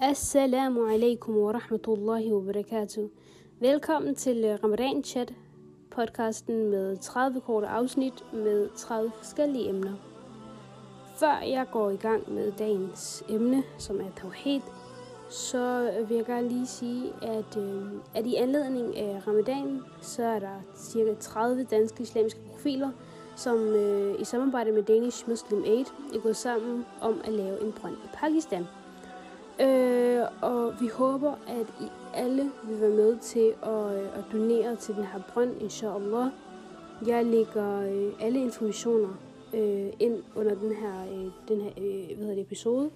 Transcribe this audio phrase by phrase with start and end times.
[0.00, 3.08] Assalamu alaikum wa rahmatullahi wa barakatuh.
[3.60, 5.34] Velkommen til øh, Ramadan Chat,
[5.90, 9.94] podcasten med 30 korte afsnit med 30 forskellige emner.
[11.16, 14.60] Før jeg går i gang med dagens emne, som er tawhid,
[15.30, 17.84] så vil jeg gerne lige sige, at, øh,
[18.14, 22.90] at i anledning af ramadan, så er der cirka 30 danske islamiske profiler,
[23.36, 27.72] som øh, i samarbejde med Danish Muslim Aid er gået sammen om at lave en
[27.72, 28.66] brønd i Pakistan.
[29.60, 34.76] Øh, og vi håber, at I alle vil være med til at, øh, at donere
[34.76, 36.30] til den her brønd, inshallah.
[37.06, 39.08] Jeg lægger øh, alle informationer
[39.54, 42.90] øh, ind under den her, øh, den her øh, hvad hedder det, episode.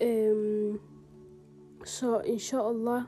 [0.00, 0.74] Øh,
[1.84, 3.02] så inshallah,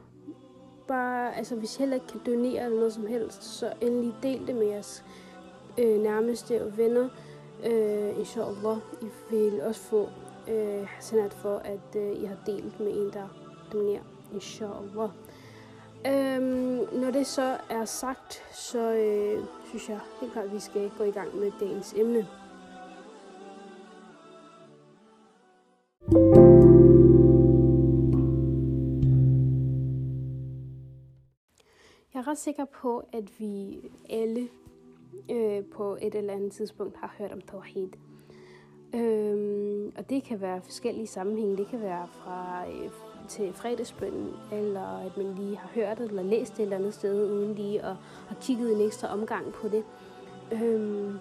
[0.89, 4.47] bare, altså hvis I heller ikke kan donere eller noget som helst, så endelig del
[4.47, 5.05] det med jeres
[5.79, 7.09] øh, nærmeste og venner.
[7.67, 10.09] Øh, inshallah, I vil også få
[10.49, 10.89] øh,
[11.23, 13.29] at for, at øh, I har delt med en, der
[13.73, 14.03] dominerer.
[14.33, 15.11] inshallah.
[16.07, 20.91] Øhm, når det så er sagt, så øh, synes jeg helt klart, at vi skal
[20.99, 22.27] gå i gang med dagens emne.
[32.15, 34.49] Jeg er ret sikker på, at vi alle
[35.31, 37.89] øh, på et eller andet tidspunkt har hørt om tawhid.
[38.95, 41.57] Øhm, og det kan være forskellige sammenhænge.
[41.57, 42.91] Det kan være fra øh,
[43.29, 46.95] til fredagsbønden, eller at man lige har hørt det, eller læst det et eller andet
[46.95, 47.97] sted, uden lige at
[48.29, 49.85] have kigget en ekstra omgang på det.
[50.53, 51.19] Øhm,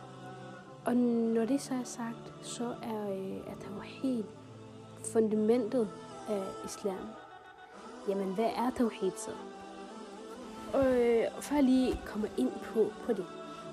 [0.85, 4.25] og når det så er sagt, så er, øh, er der jo helt
[5.13, 5.87] fundamentet
[6.29, 7.07] af islam.
[8.07, 9.31] Jamen, hvad er tawhid så?
[10.73, 13.25] Og øh, før jeg lige kommer ind på, på det,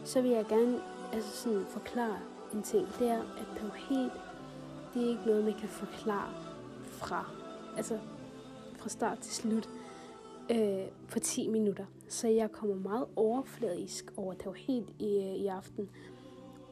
[0.05, 0.81] så vil jeg gerne
[1.13, 2.19] altså sådan forklare
[2.55, 2.89] en ting.
[2.99, 4.11] Det er, at tawhid,
[4.95, 6.35] det er ikke noget, man kan forklare
[6.85, 7.31] fra,
[7.77, 7.99] altså
[8.79, 9.69] fra start til slut
[10.51, 11.85] øh, på 10 minutter.
[12.09, 15.89] Så jeg kommer meget overfladisk over tawhid i, øh, i aften.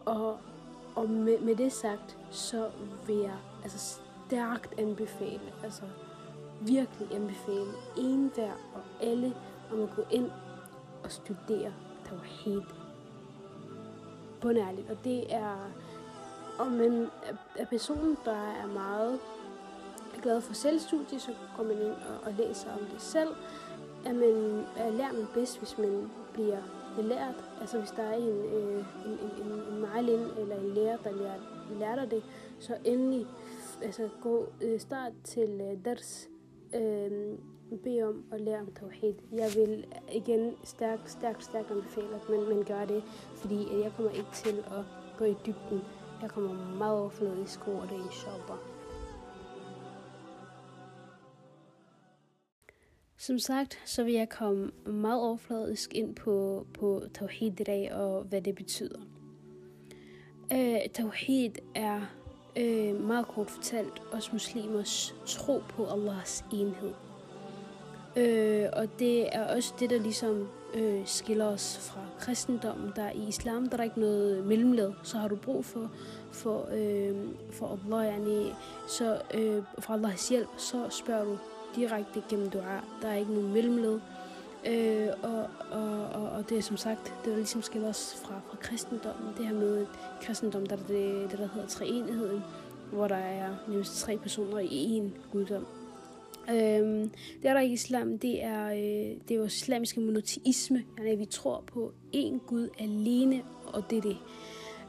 [0.04, 0.38] Og,
[0.94, 2.70] og med, med det sagt, så
[3.06, 5.82] vil jeg altså stærkt anbefale, altså
[6.60, 9.34] virkelig anbefale enhver og alle
[9.72, 10.30] om at gå ind
[11.04, 11.72] og studere
[12.04, 12.77] tawhid
[14.40, 14.90] bundærligt.
[14.90, 15.70] Og det er,
[16.58, 17.06] om man
[17.56, 19.18] er personen, der er meget
[20.22, 23.28] glad for selvstudie, så går man ind og, og læser om det selv.
[24.04, 26.62] Er man, er lærer man bedst, hvis man bliver
[26.96, 27.44] belært.
[27.60, 31.40] Altså hvis der er en, øh, en, en, en, en eller en lærer, der lærer,
[31.78, 32.22] lærer dig det,
[32.58, 33.26] så endelig
[33.82, 36.28] altså, gå øh, start til øh, deres
[36.74, 37.38] Øh,
[37.76, 39.14] bede om at lære om tawhid.
[39.32, 43.02] Jeg vil igen stærkt, stærkt, stærkt anbefale, at man, man gør det,
[43.34, 44.84] fordi jeg kommer ikke til at
[45.18, 45.80] gå i dybden.
[46.22, 48.58] Jeg kommer meget overfladisk over det, inshallah.
[53.16, 58.22] Som sagt, så vil jeg komme meget overfladisk ind på, på tawhid i dag og
[58.22, 59.00] hvad det betyder.
[60.52, 62.00] Øh, tawhid er
[62.56, 67.07] øh, meget kort fortalt os muslimers tro på Allahs enhed.
[68.18, 72.92] Øh, og det er også det, der ligesom øh, skiller os fra kristendommen.
[72.96, 75.90] Der i islam der er ikke noget øh, mellemled, så har du brug for,
[76.32, 77.16] for, øh,
[77.50, 78.52] for Allah, yani,
[78.88, 81.38] så øh, for Allahs hjælp, så spørger du
[81.76, 82.80] direkte gennem dua.
[83.02, 84.00] Der er ikke nogen mellemled.
[84.66, 88.34] Øh, og, og, og, og det er som sagt, det der ligesom skiller os fra,
[88.48, 89.34] fra kristendommen.
[89.38, 89.86] Det her med
[90.22, 92.42] kristendom, der er det, det der hedder treenigheden,
[92.92, 95.66] hvor der er nærmest tre personer i én guddom.
[96.50, 97.10] Øhm,
[97.42, 100.84] det er der i islam, det er, øh, det er jo islamiske monoteisme.
[100.98, 104.16] Altså, vi tror på én Gud alene, og det er det.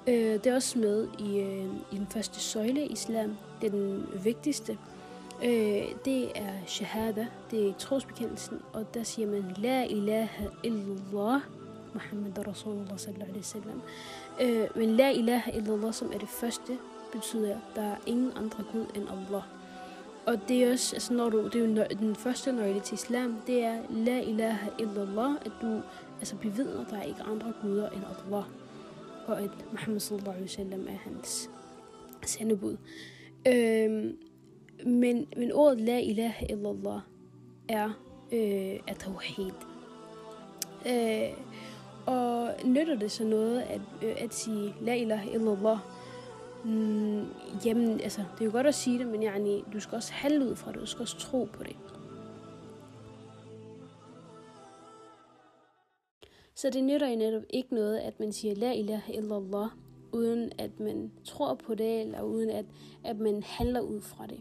[0.07, 3.37] Øh, det er også med i, øh, i den første søjle i islam.
[3.61, 4.77] Det er den vigtigste.
[5.43, 11.41] Øh, det er shahada, det er trosbekendelsen, og der siger man, La ilaha illallah,
[11.93, 13.81] Muhammad Rasulullah sallallahu alaihi wasallam.
[14.41, 16.77] Øh, men La ilaha illallah, som er det første,
[17.11, 19.58] betyder, at der er ingen andre Gud end Allah.
[20.29, 23.35] Og det er også, altså når du, det er jo den første nøgle til islam,
[23.47, 25.81] det er La ilaha illallah, at du
[26.19, 28.43] altså bevidner, at der er ikke andre guder end Allah.
[29.27, 31.49] Og at Muhammad sallallahu alaihi wasallam er hans
[32.25, 32.77] sendebud.
[33.47, 34.17] Øhm,
[34.85, 37.01] men, men ordet La ilaha illallah
[37.69, 37.89] er,
[38.31, 39.51] øh, er tawhid.
[40.87, 41.37] Øh,
[42.05, 45.79] og nytter det så noget at, øh, at sige La ilaha illallah,
[46.65, 47.25] Mm,
[47.65, 50.45] jamen, altså, det er jo godt at sige det, men yani, du skal også handle
[50.49, 50.79] ud fra det.
[50.79, 51.75] Du skal også tro på det.
[56.55, 59.69] Så det nytter jo netop ikke noget, at man siger La ilaha illallah,
[60.11, 62.65] uden at man tror på det, eller uden at,
[63.03, 64.39] at man handler ud fra det.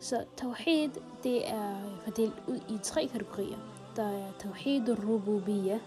[0.00, 0.90] Så tawhid,
[1.22, 3.58] det er fordelt ud i tre kategorier.
[3.96, 5.78] Der er tawhid al-rububiyya,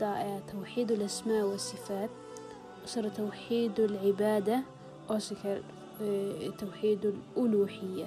[0.00, 2.10] der er tawhid al-asma wa sifat,
[2.82, 4.62] og så er der tawhid al-ibada,
[5.42, 5.66] kaldt
[6.00, 8.06] øh, tawhid al-uluhiyya.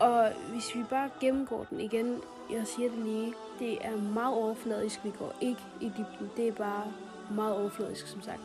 [0.00, 2.20] Og hvis vi bare gennemgår den igen,
[2.50, 6.52] jeg siger det lige, det er meget overfladisk, vi går ikke i dybden, det er
[6.52, 6.92] bare
[7.30, 8.40] meget overfladisk, som sagt.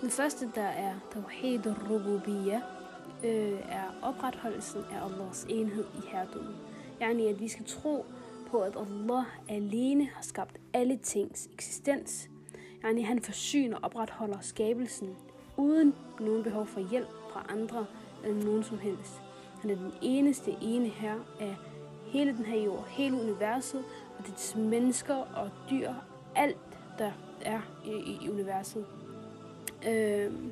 [0.00, 2.60] Den første, der er Tawhid al-Rububiyya,
[3.24, 6.56] øh, er opretholdelsen af Allahs enhed i herredømmet.
[7.00, 8.06] Yani, at vi skal tro
[8.50, 12.28] på, at Allah alene har skabt alle tings eksistens.
[12.84, 15.16] Yani, han forsyner og opretholder skabelsen
[15.56, 17.86] uden nogen behov for hjælp fra andre
[18.24, 19.22] eller nogen som helst.
[19.60, 21.56] Han er den eneste ene her af
[22.06, 23.84] hele den her jord, hele universet,
[24.18, 25.92] og dets mennesker og dyr,
[26.36, 28.86] alt der er i, i universet.
[29.88, 30.50] Øhm,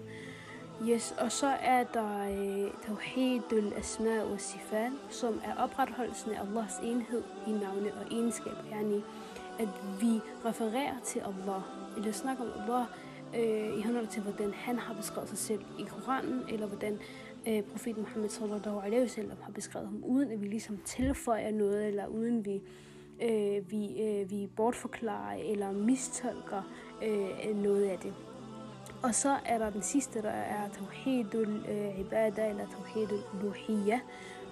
[0.88, 6.79] yes, og så er der øh, Tawhidul Asma wa Sifat, som er opretholdelsen af Allahs
[6.82, 8.62] enhed i navne og egenskaber.
[8.72, 9.02] Yani,
[9.58, 9.69] at
[10.00, 11.62] vi refererer til Allah,
[11.97, 12.87] eller snakker om Allah
[13.35, 16.99] øh, i henhold til, hvordan han har beskrevet sig selv i Koranen, eller hvordan
[17.49, 21.87] øh, profeten Muhammed sallallahu alaihi wasallam har beskrevet ham, uden at vi ligesom tilføjer noget,
[21.87, 22.62] eller uden vi,
[23.23, 26.62] øh, vi, øh, vi bortforklarer eller mistolker
[27.03, 28.14] øh, noget af det.
[29.03, 34.00] Og så er der den sidste, der er Tawhidul øh, Ibada, eller Tawhidul Luhiyah,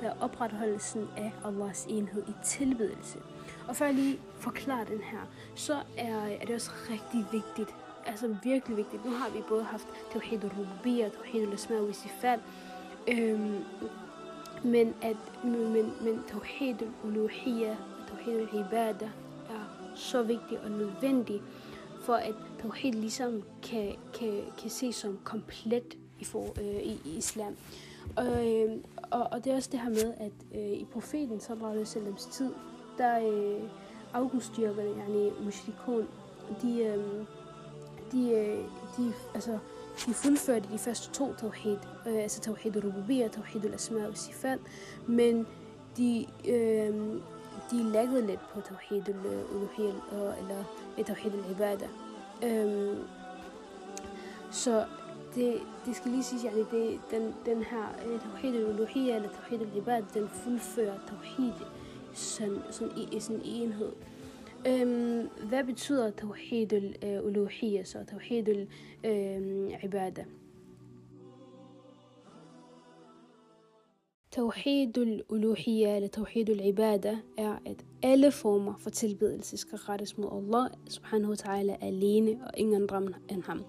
[0.00, 3.18] der er opretholdelsen af Allahs enhed i tilbedelse.
[3.68, 7.74] Og før jeg lige forklarer den her, så er, er det også rigtig vigtigt,
[8.06, 9.04] altså virkelig vigtigt.
[9.04, 10.50] Nu har vi både haft Tawhidul
[10.82, 12.40] Tawhid al-Asma wa Sifat,
[13.08, 13.64] øhm,
[14.64, 17.76] men, at, men, men Tawhidul Uluhiyya
[18.08, 19.10] Tawhid al-Ibada
[19.50, 21.42] er så vigtig og nødvendig,
[22.04, 27.16] for at tawhid ligesom kan, kan, kan ses som komplet i, for, øh, i, i
[27.18, 27.56] islam.
[28.16, 28.70] Og, øh,
[29.14, 32.32] og, og det er også det her med, at øh, i profeten sallallahu alaihi wasallam's
[32.32, 32.52] tid,
[32.98, 33.62] der øh,
[34.12, 36.08] afgudstyrkerne, yani mushrikon,
[36.62, 37.26] de, øh,
[38.12, 38.58] de, øh,
[38.96, 39.58] de, altså,
[40.06, 41.76] de fuldførte de første to tawhid,
[42.06, 44.58] øh, altså tawhid al-rububiyya, tawhid al-asma og sifat,
[45.06, 45.46] men
[45.96, 46.94] de, øh,
[47.70, 50.64] de laggede lidt på tawhid al-uluhiyya, øh, eller
[51.06, 51.88] tawhid al-ibada.
[52.42, 52.96] Øh,
[54.50, 54.84] så
[55.34, 59.88] det, det skal lige siges, at det, den, den her øh, tawhid al-uluhiyya, eller tawhid
[59.88, 61.52] al den fuldfører tawhid
[62.12, 63.92] sådan, sådan i, i sådan en enhed.
[64.66, 70.20] Øhm, hvad betyder tawhid al-uluhiyya, øh, så tawhid al-ibada?
[70.20, 70.30] Øhm,
[74.30, 80.70] tawhid al-uluhiyya eller tawhid al-ibada er, at alle former for tilbedelse skal rettes mod Allah
[80.88, 83.64] subhanahu wa ta'ala alene og ingen andre end ham.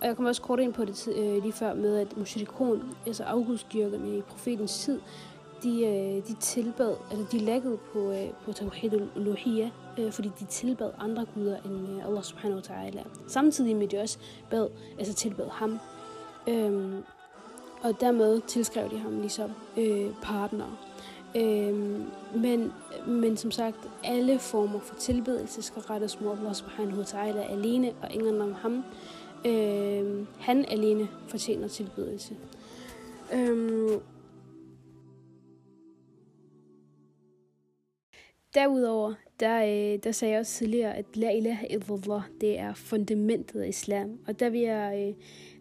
[0.00, 3.24] Og jeg kommer også kort ind på det øh, lige før med, at Moshirikon, altså
[3.24, 5.00] afgudstyrkerne i profetens tid,
[5.62, 10.44] de, øh, de tilbad, altså de laggede på, øh, på tawhid al-uluhiyya, øh, fordi de
[10.44, 13.06] tilbad andre guder end øh, Allah subhanahu wa ta'ala.
[13.28, 14.18] Samtidig med de også
[14.50, 14.68] bad,
[14.98, 15.78] altså tilbad ham.
[16.48, 17.04] Øhm,
[17.82, 20.78] og dermed tilskrev de ham ligesom øh, partner.
[21.36, 22.72] Øhm, men,
[23.06, 27.92] men som sagt, alle former for tilbedelse skal rettes mod Allah subhanahu wa ta'ala alene,
[28.02, 28.84] og ingen om ham.
[29.46, 32.36] Øh, han alene fortjener tilbedelse.
[33.34, 34.00] Øh,
[38.54, 43.60] Derudover, der, øh, der sagde jeg også tidligere, at la ilaha illallah, det er fundamentet
[43.60, 44.18] af islam.
[44.26, 45.14] Og der vil jeg, øh,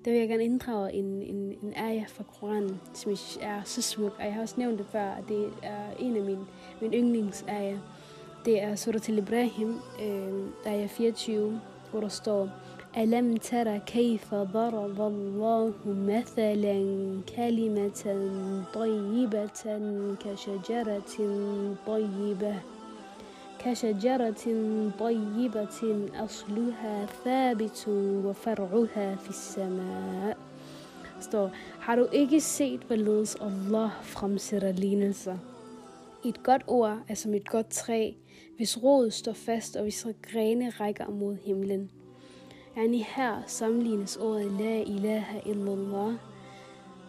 [0.05, 3.81] der vil jeg gerne inddrage en, en, en ayah fra Koranen, som jeg er så
[3.81, 4.15] smuk.
[4.19, 6.45] Og jeg har også nævnt det før, at det er en af mine,
[6.81, 7.77] mine yndlingsayah.
[8.45, 11.61] Det er Surat til Ibrahim, øh, ayah 24,
[11.91, 12.49] hvor der står,
[12.97, 16.77] ألم تر كيف ضرب الله مثلا
[17.35, 18.01] كلمة
[18.73, 19.59] طيبة
[20.23, 21.13] كشجرة
[21.87, 22.55] طيبة
[23.59, 24.45] كشجرة
[24.99, 27.85] طيبة أصلها ثابت
[28.25, 30.37] وفرعها في السماء
[31.19, 35.37] står, har du ikke set, hvorledes Allah fremsætter lignelser?
[36.25, 38.11] Et godt ord er som et godt træ,
[38.57, 41.91] hvis rodet står fast og hvis grene rækker mod himlen.
[42.77, 46.13] Yani her sammenlignes ordet La ilaha illallah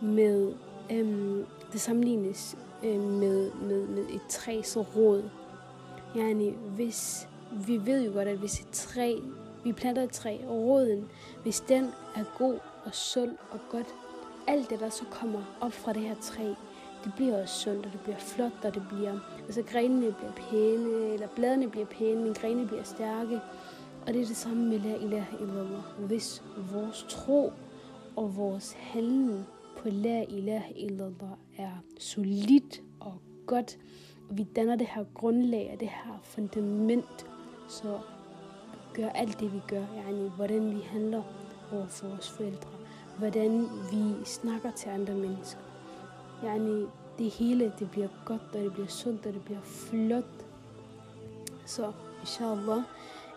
[0.01, 0.53] med,
[0.91, 5.23] øhm, det sammenlignes øhm, med, med, med et træs rod.
[6.17, 7.29] Yani, hvis,
[7.67, 9.15] vi ved jo godt, at hvis et træ,
[9.65, 11.09] vi planter et træ, og roden,
[11.43, 11.85] hvis den
[12.17, 13.95] er god og sund og godt,
[14.47, 16.45] alt det, der så kommer op fra det her træ,
[17.05, 21.13] det bliver også sundt, og det bliver flot, og det bliver, altså grenene bliver pæne,
[21.15, 23.41] eller bladene bliver pæne, men grenene bliver stærke.
[24.09, 25.83] Og det er det samme med la ilaha illallah.
[26.07, 27.53] Hvis vores tro
[28.17, 29.47] og vores handling
[29.77, 33.79] på la ilaha illallah er solidt og godt.
[34.31, 37.27] Og vi danner det her grundlag og det her fundament,
[37.69, 37.99] så
[38.95, 39.85] gør alt det, vi gør.
[40.09, 41.23] Yani, hvordan vi handler
[41.73, 42.71] over for vores forældre.
[43.19, 45.61] Hvordan vi snakker til andre mennesker.
[46.45, 46.87] Yani,
[47.19, 50.45] det hele det bliver godt, og det bliver sundt, og det bliver flot.
[51.67, 52.83] Så inshallah,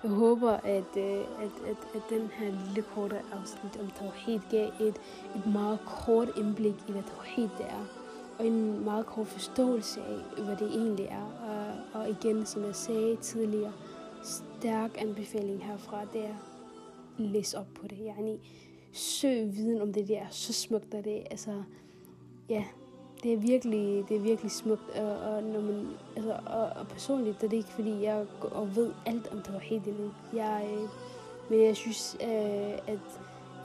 [0.03, 4.67] jeg håber, at, øh, at, at, at den her lille korte afsnit om tawhid gav
[4.79, 4.96] et,
[5.36, 7.86] et meget kort indblik i, hvad tawhid det er.
[8.39, 11.25] Og en meget kort forståelse af, hvad det egentlig er.
[11.50, 13.74] Og, og igen, som jeg sagde tidligere,
[14.24, 16.36] stærk anbefaling herfra, det er
[17.17, 17.98] læs op på det.
[18.08, 18.39] Yani,
[18.91, 21.63] søg viden om det, det er så smukt, og det altså,
[22.50, 22.63] ja,
[23.24, 27.42] det er virkelig, det er virkelig smukt, og, og, når man, altså, og, og personligt
[27.42, 30.12] det er det ikke, fordi jeg og ved alt om det var helt endnu.
[30.34, 30.90] Jeg, øh,
[31.50, 33.00] men jeg synes, øh, at,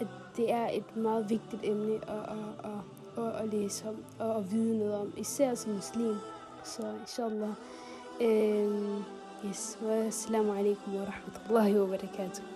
[0.01, 4.37] at det er et meget vigtigt emne at, at, at, at, at læse om og
[4.37, 6.17] at vide noget om, især som muslim.
[6.65, 7.51] Så inshallah.
[8.21, 9.01] Øh,
[9.47, 12.56] yes, wassalamu assalamu alaikum wa rahmatullahi wa barakatuh.